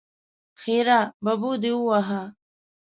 [0.61, 2.21] ښېرا: ببو دې ووهه!